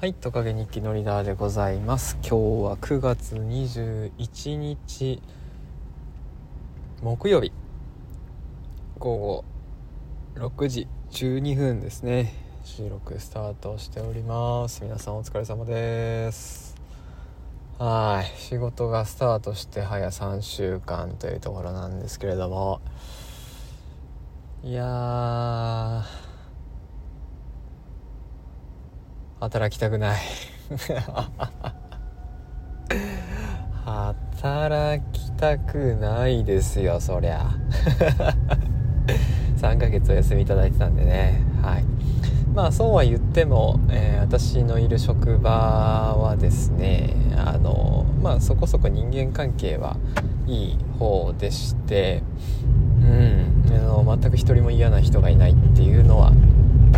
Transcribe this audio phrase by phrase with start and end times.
[0.00, 2.16] はい、トカゲ日記のリーダーでございます。
[2.22, 2.36] 今日
[2.66, 5.20] は9月21日
[7.02, 7.50] 木曜日
[9.00, 9.44] 午後
[10.36, 12.32] 6時12分ですね。
[12.62, 14.84] 収録スタートしております。
[14.84, 16.76] 皆さんお疲れ様です。
[17.80, 22.80] はい、仕事がスタートして早3週間というところなんですけれども、
[24.62, 26.27] いやー。
[29.40, 30.20] 働きたくない。
[33.86, 37.46] 働きたくないですよそりゃ。
[39.56, 41.42] 3ヶ月お休みいただいてたんでね。
[41.62, 41.84] はい。
[42.54, 49.96] まあそうは言っても、えー私のいる職場はですねあのまあそこそこ人間関係は
[50.46, 52.22] いい方でして
[53.00, 56.32] うんあの全く一人も嫌な人がいないっていうのは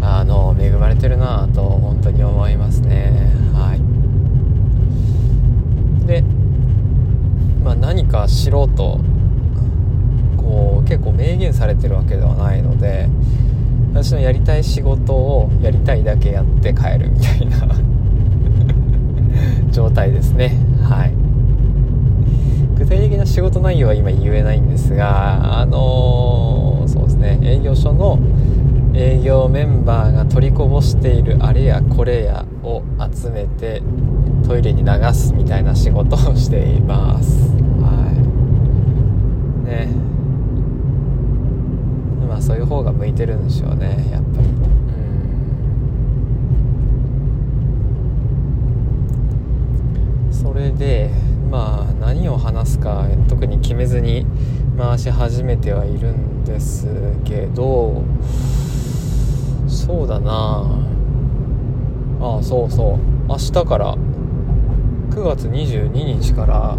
[0.00, 3.32] あの恵まれてるなぁと本当に思いますね。
[3.54, 3.80] はい。
[6.06, 6.22] で
[7.64, 9.00] まあ何かしろうと
[10.36, 13.08] こう結構明言されてるわけではないので
[13.92, 17.68] 私のやりたい仕事をやりたいだけやって帰るみたいな
[19.70, 20.56] 状態ですね。
[20.82, 21.12] はい。
[22.76, 27.38] 具体的な仕事内容は今言えないんですがあのそうですね。
[27.42, 28.18] 営業所の
[28.94, 33.82] 営業メンバーが取りこぼしているあれやこれやを集めて
[34.46, 37.48] トイレに流すみたいな仕事をしています。
[37.80, 38.12] は
[39.64, 39.66] い。
[39.66, 39.88] ね。
[42.28, 44.48] まあそういう方が向いてるんでしょうねやっぱり。
[50.28, 50.32] うん。
[50.32, 51.10] それで
[51.50, 54.26] まあ何を話すか特に決めずに
[54.76, 56.88] 回し始めてはいるんです
[57.24, 58.04] けど
[59.84, 60.64] そうだな。
[62.20, 62.98] ああそうそう。
[63.28, 63.96] 明日から。
[65.10, 66.78] 9月22日から。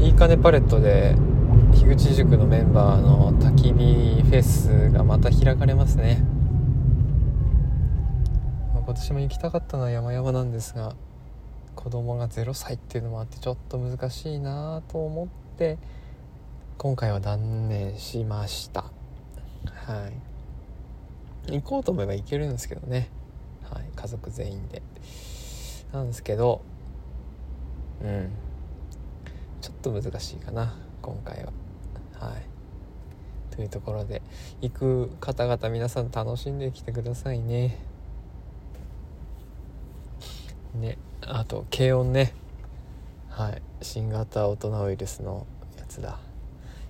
[0.00, 1.14] いいかねパレットで
[1.74, 6.24] 樋口塾のメンバーの焚き火フェスがまた開かれますね。
[8.74, 10.94] ま今年も行きたかったのは山々なんですが
[11.74, 15.76] 子供が0歳っていうのもあってちょっと難しいなと思って
[16.78, 18.80] 今回は断念しました。
[18.80, 20.35] はい。
[21.48, 23.08] 行こうと思えば行けるんですけどね、
[23.70, 24.82] はい、家族全員で。
[25.92, 26.62] なんですけど
[28.02, 28.30] うん。
[29.60, 30.74] ちょっと難しいかな。
[31.02, 31.52] 今回は。
[32.18, 33.54] はい。
[33.54, 34.22] というところで
[34.60, 37.78] 行く方々皆さん楽しんできてくださいね。
[40.74, 40.98] ね。
[41.22, 42.34] あと軽音ね。
[43.30, 43.62] はい。
[43.82, 45.46] 新型大人ウイルスの
[45.78, 46.18] やつだ。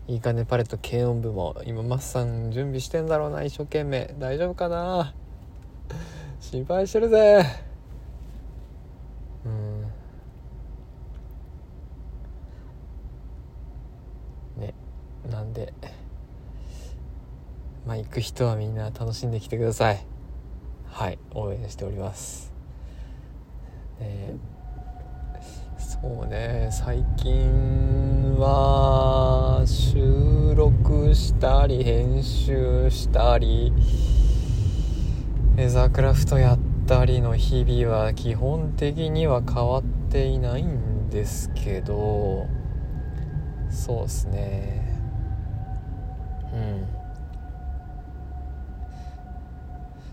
[0.09, 1.61] いいかねパレット軽音部も。
[1.67, 4.15] 今マッさん準備してんだろうな一生懸命。
[4.19, 5.15] 大丈夫かな？
[6.41, 7.44] 心配してるぜ。
[9.45, 9.83] うん。
[14.61, 14.75] ね
[15.28, 15.72] なんで
[17.84, 20.05] まあ行く人はみんな楽しんできてください。
[20.87, 22.53] はい応援しております。
[23.99, 24.34] ね
[25.78, 33.72] そうね最近は収録したり編集したり
[35.54, 42.47] フェザークラフトやったりの日々は基本的には変わっていないんですけど
[43.70, 44.82] そうっすね。
[46.53, 46.86] うん。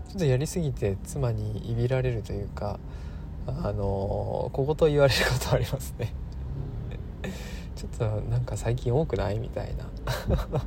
[0.08, 2.78] ちょっとやりすぎて妻にいびられるというか
[3.46, 6.14] あの小言言われることありますね。
[7.92, 9.38] ちょっとなんか最近多くない？
[9.38, 9.86] みたいな。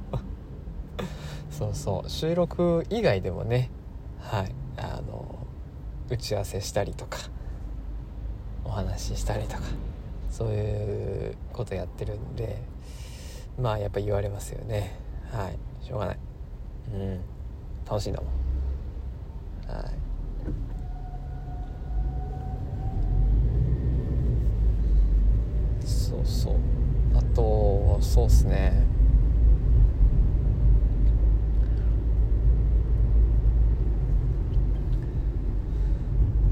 [1.52, 2.10] そうそう。
[2.10, 3.70] 収録以外でもね。
[4.20, 4.54] はい。
[4.78, 5.38] あの
[6.10, 7.18] 打ち合わせしたりとか
[8.64, 9.62] お話ししたりとか
[10.30, 12.62] そういうことやってるんで
[13.60, 15.00] まあやっぱ言われますよね。
[15.32, 15.58] はい。
[15.86, 16.18] しょうがない。
[16.94, 17.20] うん。
[17.90, 18.32] 楽しいんだもん。
[19.76, 19.94] はい
[25.86, 26.56] そうそう
[27.16, 28.74] あとそうっすね。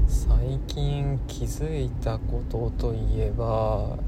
[0.06, 3.98] 最近気づいたことといえば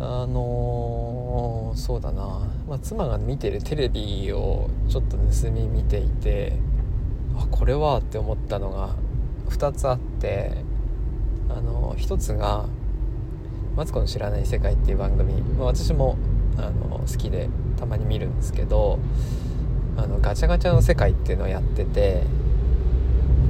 [0.00, 6.54] あのーそうだな、まあ、妻が見てるテレビをちょっと盗み見ていて
[7.36, 8.96] あこれはって思ったのが
[9.50, 10.50] 2つあって
[11.48, 12.64] あの1つが
[13.76, 16.16] 「マツコの知らない世界」っていう番組、まあ、私も
[16.58, 18.98] あの好きでたまに見るんですけど
[19.96, 22.22] あのガチャガチャの世界っていうのをやってて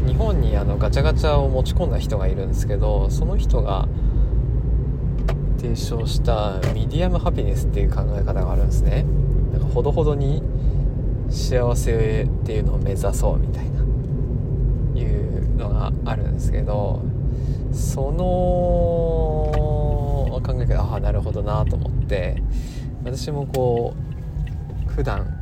[0.06, 3.88] 日本にあのガチャガチャを持ち込んだ人がいるんですけどその人が
[5.58, 9.04] 提唱したミディアムハピネスっていう考え方があるんですね。
[9.52, 10.42] なんかほどほどに
[11.30, 13.80] 幸せっていうのを目指そうみたいな
[15.00, 17.02] いうのがあるんですけど
[17.72, 18.26] その
[20.46, 22.42] 考え方ああなるほどなと思って
[23.06, 23.94] 私もこ
[24.88, 25.32] う普段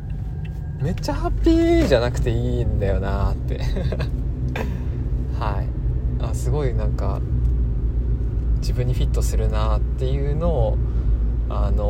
[0.82, 3.58] めっちゃハッピーじゃなくていいんだよなって。
[5.40, 5.68] はい。
[6.22, 7.22] あすごいなんか
[8.58, 10.78] 自分にフィットするなっていうのを
[11.48, 11.84] あの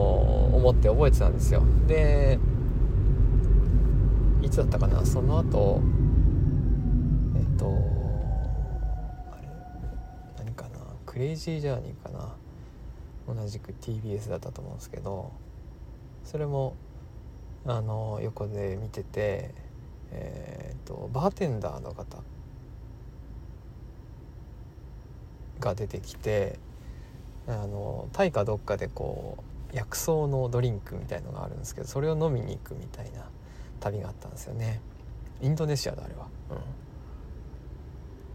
[0.55, 1.63] 思って覚えてたんですよ。
[1.89, 2.39] で
[4.43, 5.05] いつだったかな？
[5.05, 5.81] その後
[7.37, 7.67] えっと
[9.33, 9.49] あれ？
[10.39, 10.69] 何かな？
[11.05, 12.37] クレイジージャーニーかな？
[13.35, 15.33] 同じく TBS だったと思うんですけど。
[16.25, 16.75] それも
[17.67, 19.55] あの横で見てて
[20.15, 22.23] えーと、バーテンダーの方
[25.59, 26.59] が出てきて
[27.49, 29.39] あのタイかどっかでこ
[29.73, 33.29] う薬草のドリンクみたいのがあるんですけどそれを飲みに行くみたいな
[33.81, 34.81] 旅があったんですよね。
[35.43, 36.29] インドネシアだあれは。
[36.51, 36.59] うん。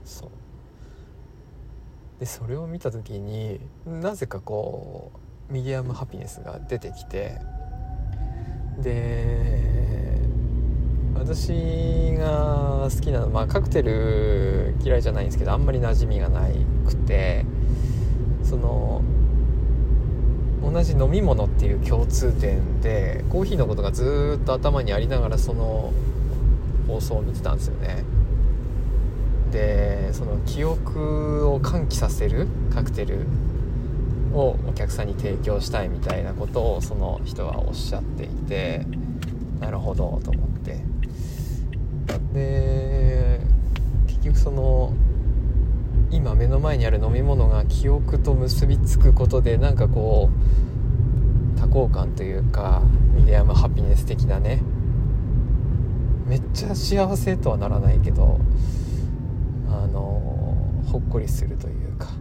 [0.03, 0.29] そう。
[2.19, 5.11] でそれを見た時になぜかこ
[5.49, 7.39] うミディアムハピネスが出てきて
[8.81, 10.19] で
[11.15, 16.47] 私が好きなのまあカクテル嫌いじゃないんですけどあんまり馴染みがな
[16.85, 17.45] くて
[18.43, 19.01] その
[20.63, 25.93] 同じ飲み物っていう共通点でコーヒーのことがずっと頭にありながらその
[26.87, 28.03] 放送を見てたんですよね。
[29.51, 33.25] でその記憶を喚起させるカクテル
[34.33, 38.85] をお客さんに提供したいみたいなことをその人はおっしゃっていて
[39.59, 40.83] なるほどと思って。
[42.33, 43.39] で
[44.07, 44.93] 結局その
[46.11, 50.29] 今目の前にある飲み物が記憶と結びつくことでなんかこ
[51.55, 52.81] う多幸感というか
[53.13, 54.61] ミディアムハピネス的なね
[56.25, 58.39] めっちゃ幸せとはならないけど
[59.69, 60.01] あの
[60.91, 62.18] ほっこりするというか。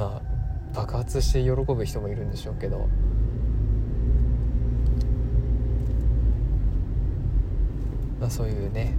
[0.00, 2.88] まあ爆発して喜ぶ人もいるんでしょうけど。
[8.18, 8.94] まあそういうね。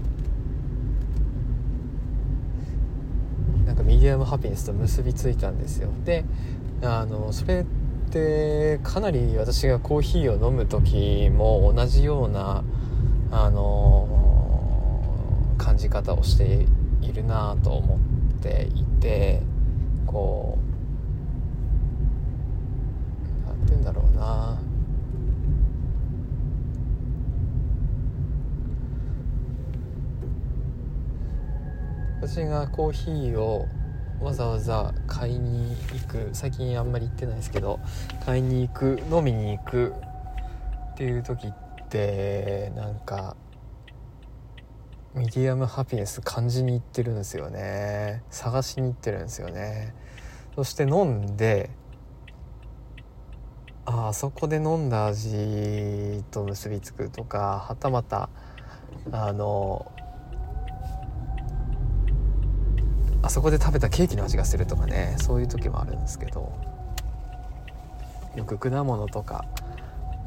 [3.65, 5.89] なんかミディアムハピネスと結びついたんですよ。
[6.06, 6.24] で
[6.83, 7.65] あのそれっ
[8.12, 12.63] てかなり私がコーヒーを飲む時も同じような
[13.31, 14.07] あの
[15.57, 16.68] 感じ方をして
[17.01, 18.00] いるなと思っ
[18.42, 19.42] ていて
[20.06, 20.70] こう
[23.71, 24.62] 何て言うんだろうな。
[32.21, 33.68] 私がコーヒーを
[34.21, 37.79] わざわざ買いに行く最近あんまり行ってないですけど
[38.23, 39.95] 買いに行く飲みに行く
[40.94, 43.35] っていう時ってなんか
[45.15, 48.21] ミディアムハピネス感じに行ってるんですよね。
[48.29, 49.95] 探しに行ってるんですよね。
[50.56, 51.71] そして飲んで
[53.86, 58.30] ああそこで飲んだ味と結びつくとかはたまた
[59.12, 59.92] あの
[63.23, 66.52] あそこで食べたケーキの味がするとかねそういう時もあるんですけど
[68.35, 69.45] よく果物とか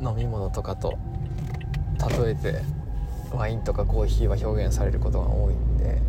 [0.00, 0.98] 飲み物とかと
[2.22, 2.62] 例えて
[3.32, 6.02] ワインとかコーヒーは表現されることが多いんで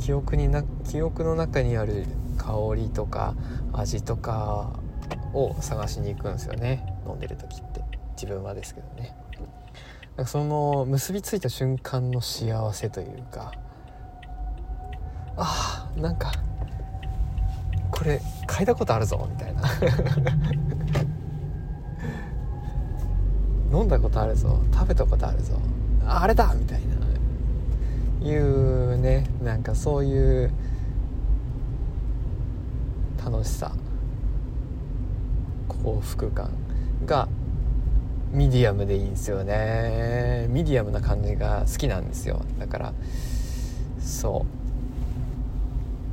[0.00, 2.06] 記憶にな記憶の中にある
[2.40, 3.34] 香りとか
[3.74, 4.80] 味とか
[5.34, 6.96] を探しに行くんですよね。
[7.06, 7.82] 飲んでる時って。
[8.16, 9.14] 自分はですけどね。
[10.16, 13.52] なんかその結びついた瞬間の幸せというか。
[15.36, 16.32] あーなんか
[17.90, 19.62] これ嗅いだことあるぞみたいな。
[23.78, 24.60] 飲んだことあるぞ。
[24.72, 25.54] 食べたことあるぞ。
[26.06, 27.00] あれだみたいな。
[28.22, 30.52] いうねなんかそういう
[33.40, 33.72] 楽しさ。
[35.68, 36.50] 幸福感
[37.06, 37.26] が
[38.32, 40.46] ミディアムでいいんですよね。
[40.50, 42.42] ミディアムな感じが好きなんですよ。
[42.58, 42.92] だから
[43.98, 44.44] そ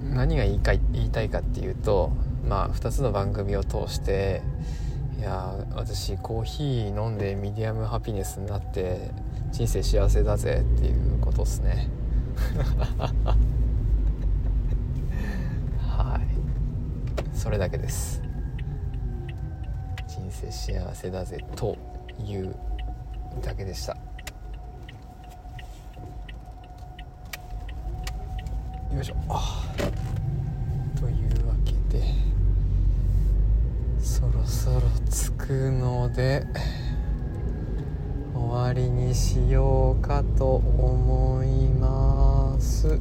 [0.06, 0.16] う。
[0.16, 2.12] 何が言いかい言いたいかっていうと
[2.48, 4.42] まあ2つの番組を通して
[5.20, 9.12] いや私コーヒー飲んでミディアムハピネスになって
[9.52, 11.90] 人生幸せだぜっていうことっすね。
[17.38, 18.20] それだけです。
[20.08, 21.78] 人生幸せだぜと
[22.20, 22.56] いう
[23.44, 23.94] だけでした。
[28.92, 29.16] よいしょ。
[31.00, 32.04] というわけで
[34.00, 36.44] そろそろ着くので
[38.34, 43.00] 終わりにしようかと思います。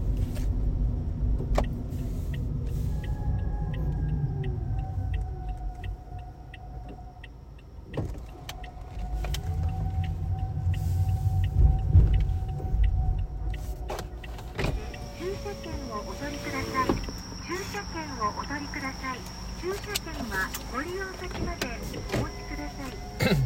[15.46, 16.88] 車券をお取りください。
[17.46, 19.18] 駐車券をお取りください。
[19.62, 21.68] 駐車券はご利用先まで
[22.14, 23.36] お持ちください。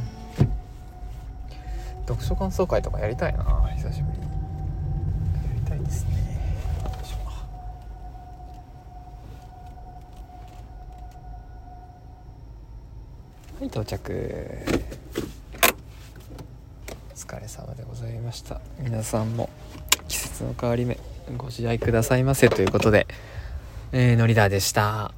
[2.08, 3.44] 読書感想会とかやりたいな
[3.76, 4.24] 久しぶりに。
[4.24, 4.30] や
[5.54, 6.10] りたいですね。
[13.58, 14.64] はい到着。
[17.10, 18.58] お疲れ様でございました。
[18.78, 19.50] 皆さんも
[20.08, 21.09] 季節の変わり目。
[21.36, 23.06] ご自愛くださいませということで、
[23.92, 25.12] えー、ノリダーでした。